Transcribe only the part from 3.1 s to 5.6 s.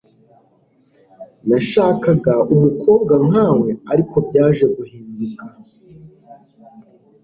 nkawe ariko byaje guhinduka.